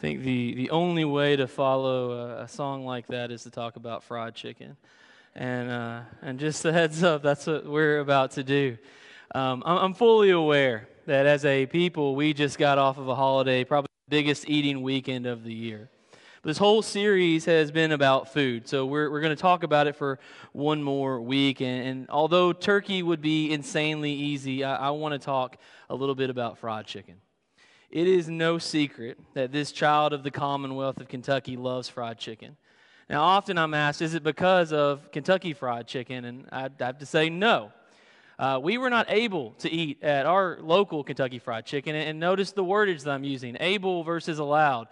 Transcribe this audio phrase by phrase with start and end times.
[0.00, 3.76] think the, the only way to follow a, a song like that is to talk
[3.76, 4.78] about fried chicken.
[5.34, 8.78] And, uh, and just a heads up, that's what we're about to do.
[9.34, 13.14] Um, I'm, I'm fully aware that as a people, we just got off of a
[13.14, 15.90] holiday, probably the biggest eating weekend of the year.
[16.42, 19.96] This whole series has been about food, so we're, we're going to talk about it
[19.96, 20.18] for
[20.52, 21.60] one more week.
[21.60, 25.58] And, and although turkey would be insanely easy, I, I want to talk
[25.90, 27.16] a little bit about fried chicken.
[27.90, 32.56] It is no secret that this child of the Commonwealth of Kentucky loves fried chicken.
[33.08, 36.24] Now, often I'm asked, is it because of Kentucky Fried Chicken?
[36.24, 37.72] And I have to say no.
[38.38, 41.96] Uh, we were not able to eat at our local Kentucky Fried Chicken.
[41.96, 44.86] And notice the wordage that I'm using able versus allowed.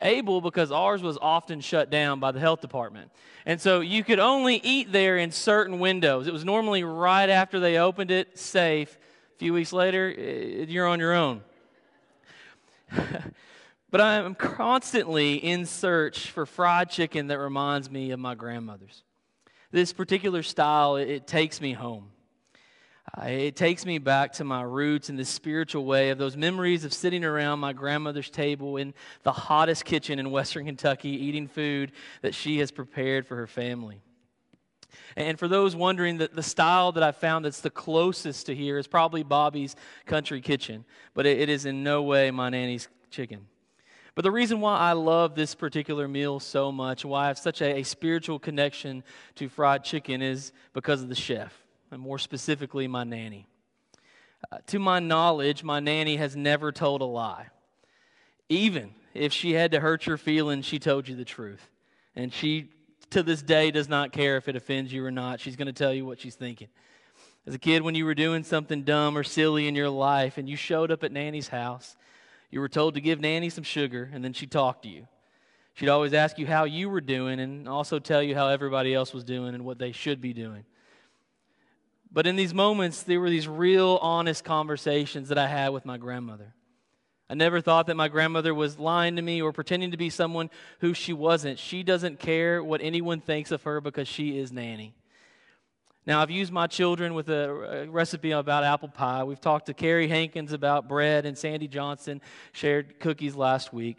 [0.00, 3.10] Able because ours was often shut down by the health department.
[3.44, 6.28] And so you could only eat there in certain windows.
[6.28, 8.96] It was normally right after they opened it, safe.
[9.34, 11.42] A few weeks later, you're on your own.
[13.90, 19.02] but I'm constantly in search for fried chicken that reminds me of my grandmother's.
[19.70, 22.10] This particular style, it, takes me home.
[23.16, 26.84] Uh, it takes me back to my roots in the spiritual way of those memories
[26.84, 31.92] of sitting around my grandmother's table in the hottest kitchen in Western Kentucky, eating food
[32.22, 34.00] that she has prepared for her family.
[35.16, 38.78] And for those wondering, that the style that I found that's the closest to here
[38.78, 43.46] is probably Bobby's Country Kitchen, but it is in no way my nanny's chicken.
[44.14, 47.60] But the reason why I love this particular meal so much, why I have such
[47.62, 49.02] a, a spiritual connection
[49.36, 51.52] to fried chicken, is because of the chef,
[51.90, 53.46] and more specifically, my nanny.
[54.52, 57.46] Uh, to my knowledge, my nanny has never told a lie.
[58.48, 61.70] Even if she had to hurt your feelings, she told you the truth.
[62.14, 62.70] And she
[63.14, 65.40] to this day does not care if it offends you or not.
[65.40, 66.68] She's going to tell you what she's thinking.
[67.46, 70.48] As a kid, when you were doing something dumb or silly in your life and
[70.48, 71.96] you showed up at Nanny's house,
[72.50, 75.06] you were told to give Nanny some sugar and then she'd talk to you.
[75.74, 79.14] She'd always ask you how you were doing and also tell you how everybody else
[79.14, 80.64] was doing and what they should be doing.
[82.12, 85.98] But in these moments, there were these real, honest conversations that I had with my
[85.98, 86.54] grandmother.
[87.34, 90.50] I never thought that my grandmother was lying to me or pretending to be someone
[90.78, 91.58] who she wasn't.
[91.58, 94.94] She doesn't care what anyone thinks of her because she is Nanny.
[96.06, 99.24] Now, I've used my children with a, recipe about apple pie.
[99.24, 102.20] We've talked to Carrie Hankins about bread, and Sandy Johnson
[102.52, 103.96] shared cookies last week.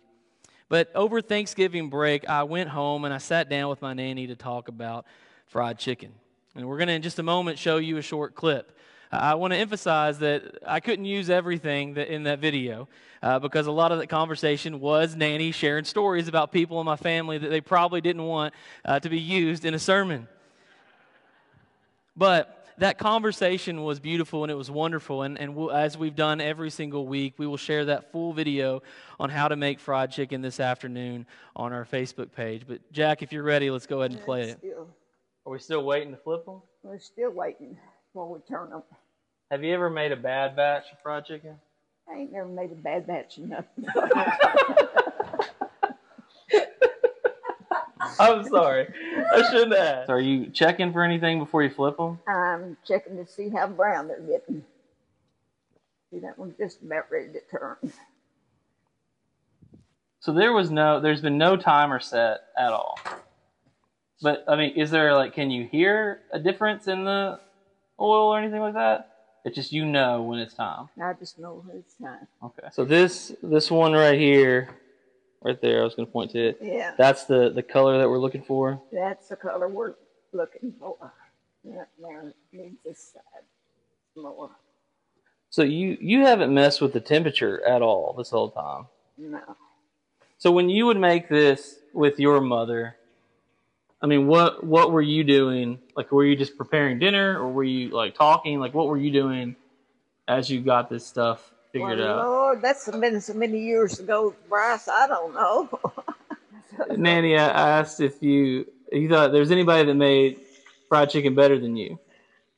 [0.70, 4.38] But over Thanksgiving break, I went home and I sat down with my nanny to
[4.38, 5.06] talk about
[5.48, 6.14] fried chicken.
[6.56, 8.78] And we're going to, in just a moment, show you a short clip.
[9.12, 12.88] I want to emphasize that I couldn't use everything that in that video
[13.22, 16.96] uh, because a lot of that conversation was Nanny sharing stories about people in my
[16.96, 20.28] family that they probably didn't want uh, to be used in a sermon.
[22.16, 25.22] But that conversation was beautiful and it was wonderful.
[25.22, 28.84] And, and we'll, as we've done every single week, we will share that full video
[29.20, 32.64] on how to make fried chicken this afternoon on our Facebook page.
[32.68, 34.60] But, Jack, if you're ready, let's go ahead and play it.
[35.46, 36.62] Are we still waiting to flip them?
[36.84, 37.78] We're still waiting
[38.16, 38.82] before we turn them.
[39.52, 41.58] Have you ever made a bad batch of fried chicken?
[42.10, 43.86] I ain't never made a bad batch of nothing.
[48.18, 48.88] I'm sorry.
[49.34, 50.08] I shouldn't ask.
[50.08, 52.20] So are you checking for anything before you flip them?
[52.26, 54.64] I'm checking to see how brown they're getting.
[56.10, 57.76] See, that one's just about ready to turn.
[60.22, 62.98] So there was no, there's been no timer set at all.
[64.22, 67.42] But I mean, is there like, can you hear a difference in the
[68.00, 69.12] oil or anything like that?
[69.46, 70.90] It's just you know when it's time.
[71.02, 72.28] I just know when it's time.
[72.44, 72.68] Okay.
[72.72, 74.70] So this this one right here,
[75.42, 76.58] right there, I was going to point to it.
[76.62, 76.94] Yeah.
[76.98, 78.82] That's the the color that we're looking for.
[78.92, 79.94] That's the color we're
[80.34, 81.14] looking for.
[81.66, 83.44] That man needs this side
[84.16, 84.50] more.
[85.50, 88.88] So you you haven't messed with the temperature at all this whole time.
[89.18, 89.56] No.
[90.38, 92.98] So when you would make this with your mother,
[94.02, 95.80] I mean, what what were you doing?
[95.96, 98.60] Like, were you just preparing dinner, or were you like talking?
[98.60, 99.56] Like, what were you doing
[100.28, 102.26] as you got this stuff figured well, out?
[102.26, 104.88] Lord, that's been so many years ago, Bryce.
[104.88, 105.80] I don't know.
[106.98, 110.42] Nanny, I asked if you you thought there's anybody that made
[110.90, 112.00] fried chicken better than you.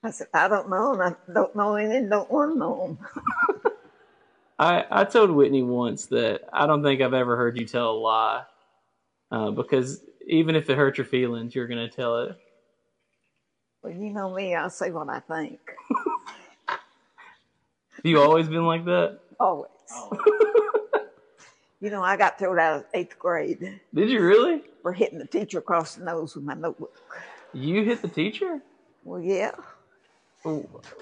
[0.04, 2.10] I said, I don't know, and I don't know anything.
[2.10, 2.98] Don't want to know
[3.64, 3.74] them.
[4.60, 7.98] I I told Whitney once that I don't think I've ever heard you tell a
[7.98, 8.44] lie,
[9.32, 12.38] uh, because even if it hurts your feelings, you're going to tell it.
[13.82, 15.60] Well, you know me, I'll say what I think.
[16.68, 16.80] Have
[18.04, 19.20] you always been like that?
[19.40, 19.72] Always.
[21.80, 23.80] you know, I got thrown out of eighth grade.
[23.94, 24.64] Did you really?
[24.82, 26.96] For hitting the teacher across the nose with my notebook.
[27.54, 28.62] You hit the teacher?
[29.04, 29.52] Well, yeah.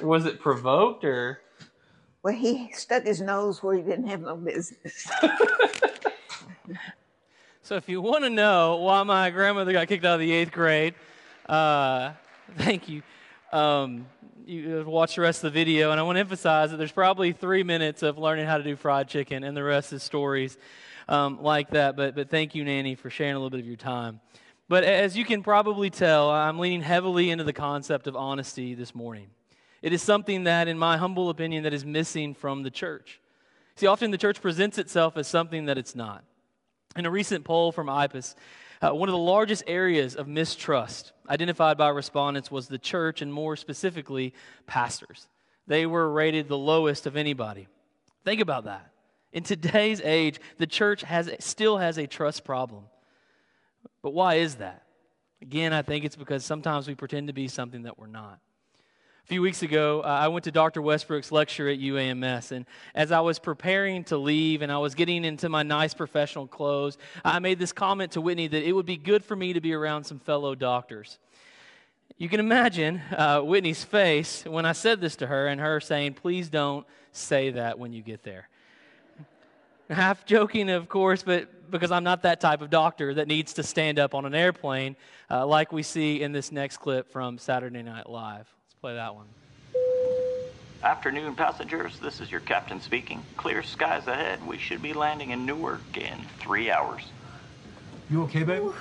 [0.02, 1.42] Was it provoked or?
[2.24, 5.08] Well, he stuck his nose where he didn't have no business.
[7.66, 10.52] So if you want to know why my grandmother got kicked out of the eighth
[10.52, 10.94] grade,
[11.50, 12.12] uh,
[12.58, 13.02] thank you.
[13.52, 14.06] Um,
[14.46, 17.32] you watch the rest of the video, and I want to emphasize that there's probably
[17.32, 20.60] three minutes of learning how to do fried chicken, and the rest is stories
[21.10, 21.96] um, like that.
[21.96, 24.20] But, but thank you, Nanny, for sharing a little bit of your time.
[24.70, 28.94] But as you can probably tell, I'm leaning heavily into the concept of honesty this
[28.94, 29.30] morning.
[29.82, 33.20] It is something that, in my humble opinion, that is missing from the church.
[33.76, 36.26] See, often the church presents itself as something that it's not.
[36.96, 38.36] In a recent poll from Ipsos,
[38.82, 43.34] uh, one of the largest areas of mistrust identified by respondents was the church, and
[43.34, 44.34] more specifically,
[44.66, 45.28] pastors.
[45.68, 47.68] They were rated the lowest of anybody.
[48.24, 48.92] Think about that.
[49.34, 52.86] In today's age, the church has, still has a trust problem.
[54.02, 54.84] But why is that?
[55.42, 58.40] Again, I think it's because sometimes we pretend to be something that we're not.
[59.26, 60.84] A few weeks ago, uh, I went to Dr.
[60.84, 62.64] Westbrook's lecture at UAMS, and
[62.94, 67.00] as I was preparing to leave and I was getting into my nice professional clothes,
[67.24, 69.74] I made this comment to Whitney that it would be good for me to be
[69.74, 71.18] around some fellow doctors.
[72.20, 76.14] You can imagine uh, Whitney's face when I said this to her, and her saying,
[76.14, 78.48] Please don't say that when you get there.
[79.90, 83.64] Half joking, of course, but because I'm not that type of doctor that needs to
[83.64, 84.96] stand up on an airplane
[85.32, 89.26] uh, like we see in this next clip from Saturday Night Live play that one.
[90.84, 92.00] Afternoon, passengers.
[92.00, 93.24] This is your captain speaking.
[93.38, 94.46] Clear skies ahead.
[94.46, 97.02] We should be landing in Newark in three hours.
[98.10, 98.62] You okay, babe?
[98.62, 98.76] Ooh,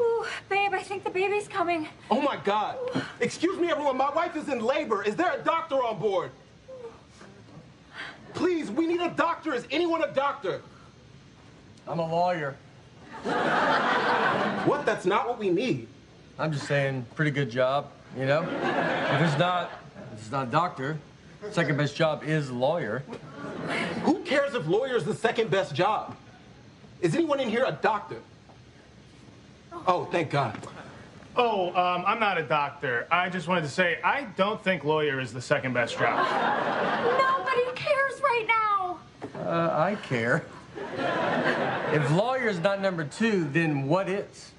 [0.00, 1.88] ooh, babe, I think the baby's coming.
[2.10, 2.78] Oh my God!
[3.18, 3.96] Excuse me, everyone.
[3.96, 5.02] My wife is in labor.
[5.02, 6.30] Is there a doctor on board?
[8.34, 9.52] Please, we need a doctor.
[9.52, 10.62] Is anyone a doctor?
[11.88, 12.56] I'm a lawyer.
[14.64, 14.86] What?
[14.86, 15.88] That's not what we need.
[16.38, 17.90] I'm just saying, pretty good job.
[18.16, 18.42] You know?
[19.12, 19.70] If it's not,
[20.14, 20.98] if it's not doctor,
[21.50, 23.04] second best job is lawyer.
[24.04, 26.16] Who cares if lawyer is the second best job?
[27.02, 28.22] Is anyone in here a doctor?
[29.86, 30.56] Oh, thank God.
[31.36, 33.06] Oh, um, I'm not a doctor.
[33.10, 36.26] I just wanted to say I don't think lawyer is the second best job.
[37.18, 38.98] Nobody cares right now.
[39.44, 40.46] Uh, I care.
[41.92, 44.52] If lawyer is not number two, then what is?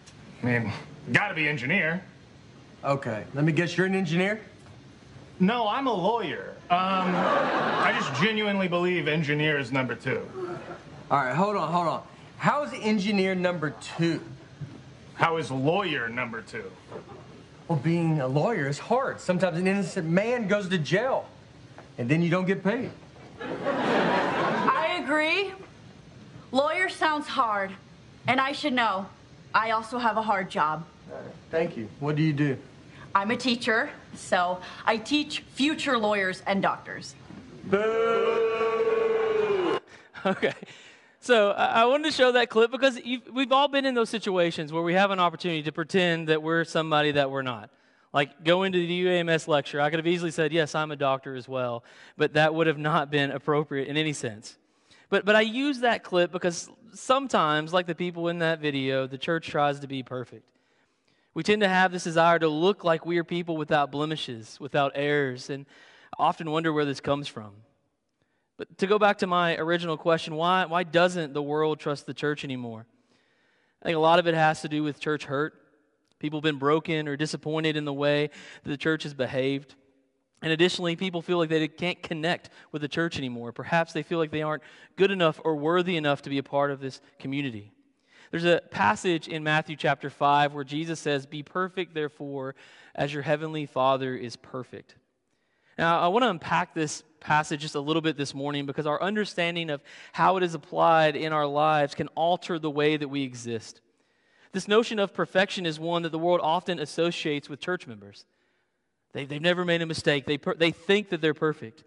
[0.44, 0.74] I mean,
[1.12, 2.04] gotta be engineer.
[2.84, 4.42] Okay, let me guess, you're an engineer?
[5.40, 6.54] No, I'm a lawyer.
[6.70, 10.28] Um, I just genuinely believe engineer is number two.
[11.10, 12.04] All right, hold on, hold on.
[12.38, 14.20] How is engineer number two?
[15.14, 16.70] How is lawyer number two?
[17.70, 19.22] Well, being a lawyer is hard.
[19.22, 21.30] Sometimes an innocent man goes to jail,
[21.98, 22.92] and then you don't get paid.
[23.40, 25.54] I agree.
[26.52, 27.72] Lawyer sounds hard,
[28.28, 29.06] and I should know.
[29.54, 30.86] I also have a hard job.
[31.50, 31.88] Thank you.
[32.02, 32.58] What do you do?
[33.16, 37.16] I'm a teacher, so I teach future lawyers and doctors.
[37.66, 38.50] Boo!
[40.26, 40.54] Okay.
[41.20, 42.98] So I wanted to show that clip because
[43.34, 46.64] we've all been in those situations where we have an opportunity to pretend that we're
[46.64, 47.70] somebody that we're not.
[48.14, 51.36] Like go into the UAMS lecture, I could have easily said, yes, I'm a doctor
[51.36, 51.84] as well,
[52.16, 54.58] but that would have not been appropriate in any sense.
[55.10, 59.18] But, but I use that clip because sometimes, like the people in that video, the
[59.18, 60.46] church tries to be perfect.
[61.34, 64.92] We tend to have this desire to look like we are people without blemishes, without
[64.96, 65.66] errors, and
[66.20, 67.54] often wonder where this comes from.
[68.58, 72.14] But to go back to my original question, why, why doesn't the world trust the
[72.14, 72.86] church anymore?
[73.82, 75.56] I think a lot of it has to do with church hurt.
[76.20, 78.30] People have been broken or disappointed in the way
[78.64, 79.76] that the church has behaved.
[80.42, 83.52] And additionally, people feel like they can't connect with the church anymore.
[83.52, 84.64] Perhaps they feel like they aren't
[84.96, 87.73] good enough or worthy enough to be a part of this community.
[88.34, 92.56] There's a passage in Matthew chapter 5 where Jesus says, Be perfect, therefore,
[92.96, 94.96] as your heavenly Father is perfect.
[95.78, 99.00] Now, I want to unpack this passage just a little bit this morning because our
[99.00, 103.22] understanding of how it is applied in our lives can alter the way that we
[103.22, 103.82] exist.
[104.52, 108.26] This notion of perfection is one that the world often associates with church members.
[109.12, 111.84] They, have never made a mistake, they, per, they think that they're perfect.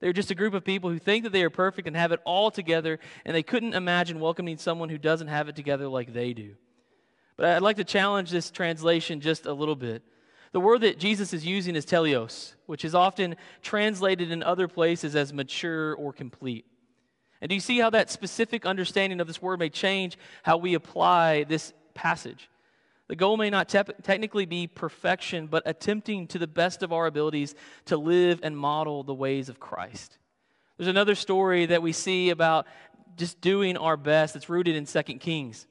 [0.00, 2.20] They're just a group of people who think that they are perfect and have it
[2.24, 6.32] all together, and they couldn't imagine welcoming someone who doesn't have it together like they
[6.32, 6.54] do.
[7.36, 10.02] But I'd like to challenge this translation just a little bit.
[10.52, 15.14] The word that Jesus is using is teleios, which is often translated in other places
[15.14, 16.66] as mature or complete.
[17.40, 20.74] And do you see how that specific understanding of this word may change how we
[20.74, 22.48] apply this passage?
[23.10, 27.06] The goal may not te- technically be perfection, but attempting to the best of our
[27.06, 30.16] abilities to live and model the ways of Christ.
[30.76, 32.68] There's another story that we see about
[33.16, 35.66] just doing our best that's rooted in 2 Kings.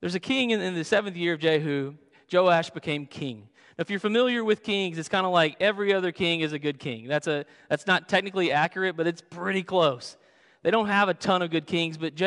[0.00, 1.92] There's a king in, in the seventh year of Jehu,
[2.32, 3.46] Joash became king.
[3.76, 6.58] Now, if you're familiar with kings, it's kind of like every other king is a
[6.58, 7.06] good king.
[7.06, 10.16] That's, a, that's not technically accurate, but it's pretty close.
[10.62, 12.18] They don't have a ton of good kings, but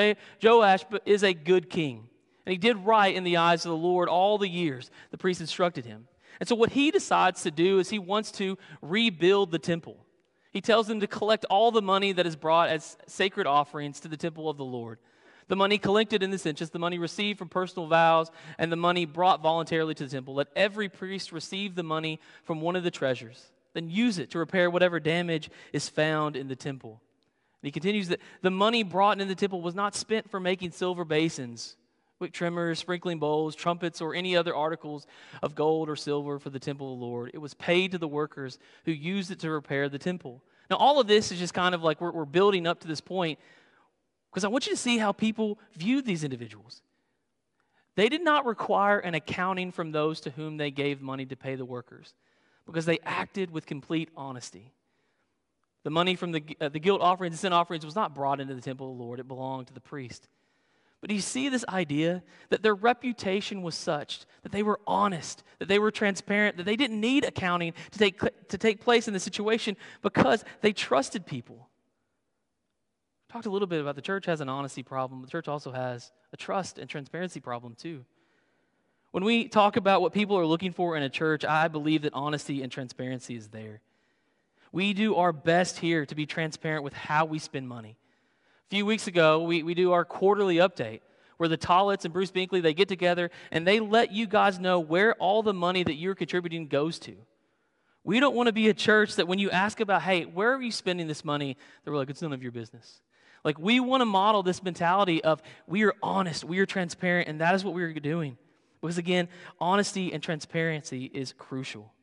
[0.44, 2.10] Joash is a good king.
[2.48, 5.42] And he did right in the eyes of the Lord all the years the priest
[5.42, 6.08] instructed him.
[6.40, 9.98] And so, what he decides to do is he wants to rebuild the temple.
[10.54, 14.08] He tells them to collect all the money that is brought as sacred offerings to
[14.08, 15.00] the temple of the Lord.
[15.50, 19.04] The money collected in the census, the money received from personal vows, and the money
[19.04, 20.36] brought voluntarily to the temple.
[20.36, 24.40] Let every priest receive the money from one of the treasures, then use it to
[24.40, 27.02] repair whatever damage is found in the temple.
[27.62, 30.72] And he continues that the money brought in the temple was not spent for making
[30.72, 31.76] silver basins
[32.20, 35.06] wick trimmers, sprinkling bowls, trumpets, or any other articles
[35.44, 37.32] of gold or silver for the temple of the Lord.
[37.34, 40.44] It was paid to the workers who used it to repair the temple.
[40.70, 43.02] Now, all of this is just kind of like we're, we're building up to this
[43.02, 43.40] point
[44.32, 46.82] because I want you to see how people viewed these individuals.
[47.96, 51.56] They did not require an accounting from those to whom they gave money to pay
[51.56, 52.14] the workers
[52.66, 54.74] because they acted with complete honesty.
[55.84, 58.54] The money from the, uh, the guilt offerings and sin offerings was not brought into
[58.54, 60.28] the temple of the Lord, it belonged to the priest.
[61.00, 65.44] But do you see this idea that their reputation was such that they were honest,
[65.60, 69.14] that they were transparent, that they didn't need accounting to take, to take place in
[69.14, 71.70] the situation because they trusted people?
[73.30, 75.22] Talked a little bit about the church has an honesty problem.
[75.22, 78.06] The church also has a trust and transparency problem too.
[79.12, 82.14] When we talk about what people are looking for in a church, I believe that
[82.14, 83.82] honesty and transparency is there.
[84.72, 87.98] We do our best here to be transparent with how we spend money
[88.68, 91.00] a few weeks ago, we, we do our quarterly update
[91.38, 94.80] where the Tollets and Bruce Binkley, they get together and they let you guys know
[94.80, 97.16] where all the money that you're contributing goes to.
[98.04, 100.62] We don't want to be a church that when you ask about, hey, where are
[100.62, 103.02] you spending this money, that we're like, it's none of your business.
[103.44, 107.40] Like, we want to model this mentality of we are honest, we are transparent, and
[107.40, 108.38] that is what we're doing.
[108.82, 111.94] Because again, honesty and transparency is crucial.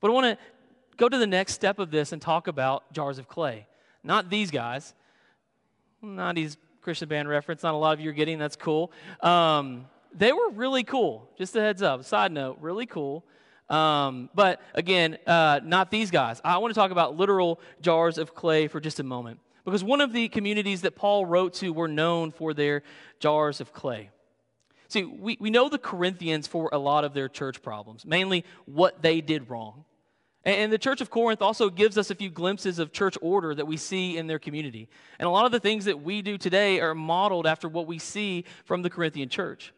[0.00, 0.44] But I want to
[0.96, 3.66] go to the next step of this and talk about jars of clay.
[4.02, 4.94] Not these guys,
[6.02, 7.62] 90s Christian band reference.
[7.62, 8.38] Not a lot of you are getting.
[8.38, 8.92] That's cool.
[9.20, 11.28] Um, they were really cool.
[11.38, 12.04] Just a heads up.
[12.04, 13.24] Side note, really cool.
[13.68, 16.40] Um, but again, uh, not these guys.
[16.44, 19.38] I want to talk about literal jars of clay for just a moment.
[19.64, 22.82] Because one of the communities that Paul wrote to were known for their
[23.20, 24.10] jars of clay.
[24.88, 29.02] See, we, we know the Corinthians for a lot of their church problems, mainly what
[29.02, 29.84] they did wrong.
[30.44, 33.66] And the church of Corinth also gives us a few glimpses of church order that
[33.66, 34.88] we see in their community.
[35.18, 37.98] And a lot of the things that we do today are modeled after what we
[37.98, 39.74] see from the Corinthian church.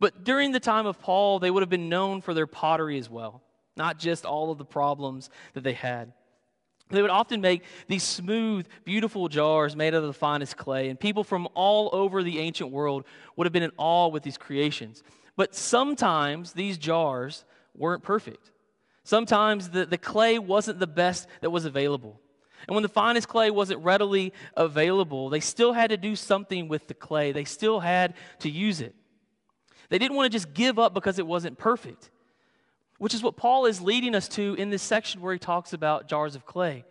[0.00, 3.10] But during the time of Paul, they would have been known for their pottery as
[3.10, 3.42] well,
[3.76, 6.12] not just all of the problems that they had.
[6.90, 10.98] They would often make these smooth, beautiful jars made out of the finest clay, and
[10.98, 13.04] people from all over the ancient world
[13.36, 15.02] would have been in awe with these creations.
[15.36, 18.50] But sometimes these jars weren't perfect.
[19.08, 22.20] Sometimes the, the clay wasn't the best that was available.
[22.66, 26.88] And when the finest clay wasn't readily available, they still had to do something with
[26.88, 27.32] the clay.
[27.32, 28.94] They still had to use it.
[29.88, 32.10] They didn't want to just give up because it wasn't perfect,
[32.98, 36.06] which is what Paul is leading us to in this section where he talks about
[36.06, 36.84] jars of clay.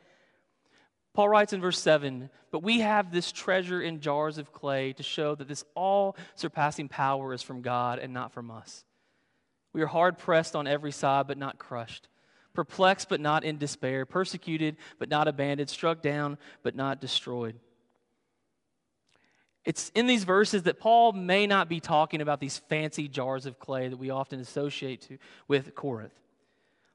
[1.13, 5.03] Paul writes in verse 7 But we have this treasure in jars of clay to
[5.03, 8.85] show that this all surpassing power is from God and not from us.
[9.73, 12.07] We are hard pressed on every side, but not crushed,
[12.53, 17.59] perplexed, but not in despair, persecuted, but not abandoned, struck down, but not destroyed.
[19.65, 23.59] It's in these verses that Paul may not be talking about these fancy jars of
[23.59, 25.17] clay that we often associate to,
[25.49, 26.13] with Corinth.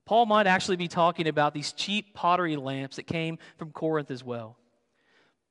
[0.07, 4.25] Paul might actually be talking about these cheap pottery lamps that came from Corinth as
[4.25, 4.57] well.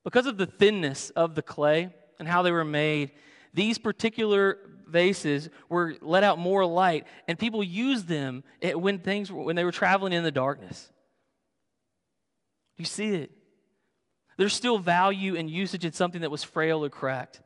[0.03, 3.11] Because of the thinness of the clay and how they were made,
[3.53, 4.57] these particular
[4.91, 9.71] vases were let out more light, and people used them when things when they were
[9.71, 10.91] traveling in the darkness.
[12.77, 13.31] You see it?
[14.37, 17.41] There's still value and usage in something that was frail or cracked.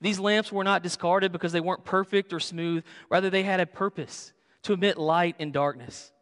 [0.00, 2.84] These lamps were not discarded because they weren't perfect or smooth.
[3.10, 6.12] Rather, they had a purpose to emit light in darkness.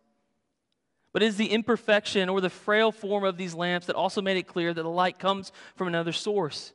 [1.13, 4.37] But it is the imperfection or the frail form of these lamps that also made
[4.37, 6.73] it clear that the light comes from another source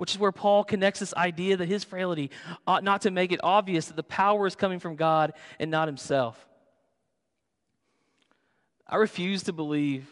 [0.00, 2.30] which is where Paul connects this idea that his frailty
[2.66, 5.88] ought not to make it obvious that the power is coming from God and not
[5.88, 6.48] himself.
[8.86, 10.08] I refuse to believe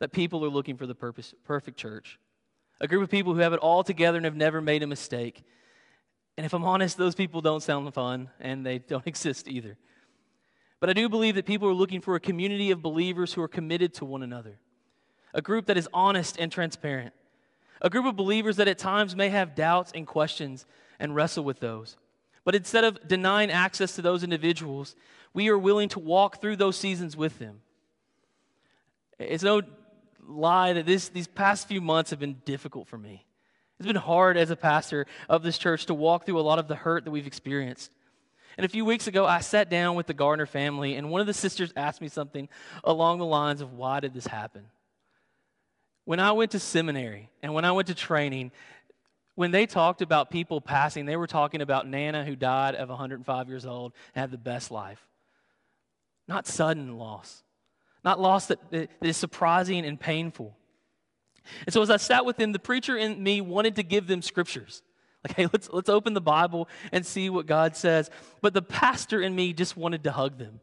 [0.00, 2.18] that people are looking for the purpose, perfect church,
[2.80, 5.44] a group of people who have it all together and have never made a mistake.
[6.36, 9.76] And if I'm honest, those people don't sound fun and they don't exist either.
[10.80, 13.46] But I do believe that people are looking for a community of believers who are
[13.46, 14.58] committed to one another,
[15.32, 17.14] a group that is honest and transparent
[17.82, 20.64] a group of believers that at times may have doubts and questions
[20.98, 21.96] and wrestle with those.
[22.44, 24.94] But instead of denying access to those individuals,
[25.34, 27.60] we are willing to walk through those seasons with them.
[29.18, 29.62] It's no
[30.26, 33.26] lie that this, these past few months have been difficult for me.
[33.78, 36.68] It's been hard as a pastor of this church to walk through a lot of
[36.68, 37.90] the hurt that we've experienced.
[38.56, 41.26] And a few weeks ago, I sat down with the Gardner family, and one of
[41.26, 42.48] the sisters asked me something
[42.84, 44.66] along the lines of, Why did this happen?
[46.04, 48.50] When I went to seminary and when I went to training,
[49.34, 53.48] when they talked about people passing, they were talking about Nana, who died of 105
[53.48, 55.00] years old and had the best life.
[56.28, 57.42] Not sudden loss,
[58.04, 60.56] not loss that, that is surprising and painful.
[61.66, 64.22] And so as I sat with them, the preacher in me wanted to give them
[64.22, 64.82] scriptures.
[65.24, 68.10] Like, hey, let's, let's open the Bible and see what God says.
[68.40, 70.60] But the pastor in me just wanted to hug them.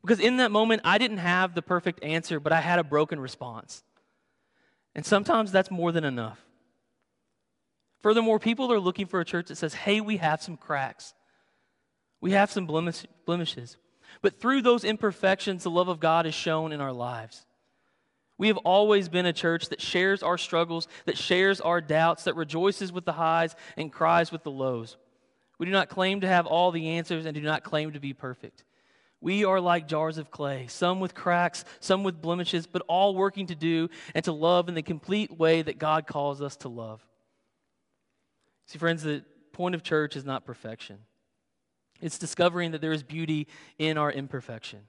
[0.00, 3.18] Because in that moment, I didn't have the perfect answer, but I had a broken
[3.18, 3.82] response.
[4.94, 6.38] And sometimes that's more than enough.
[8.02, 11.14] Furthermore, people are looking for a church that says, hey, we have some cracks,
[12.20, 13.76] we have some blemish, blemishes.
[14.20, 17.46] But through those imperfections, the love of God is shown in our lives.
[18.36, 22.36] We have always been a church that shares our struggles, that shares our doubts, that
[22.36, 24.96] rejoices with the highs and cries with the lows.
[25.58, 28.12] We do not claim to have all the answers and do not claim to be
[28.12, 28.64] perfect.
[29.22, 33.46] We are like jars of clay, some with cracks, some with blemishes, but all working
[33.46, 37.06] to do and to love in the complete way that God calls us to love.
[38.66, 40.98] See, friends, the point of church is not perfection,
[42.00, 43.46] it's discovering that there is beauty
[43.78, 44.80] in our imperfection.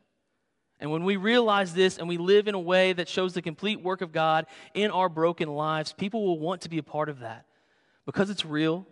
[0.80, 3.84] And when we realize this and we live in a way that shows the complete
[3.84, 7.20] work of God in our broken lives, people will want to be a part of
[7.20, 7.46] that
[8.08, 8.88] because it's real,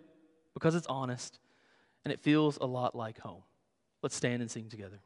[0.54, 1.40] because it's honest,
[2.06, 3.42] and it feels a lot like home.
[4.04, 5.00] Let's stand and sing together.